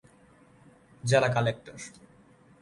জেলা 1.03 1.29
কালেক্টর। 1.35 1.77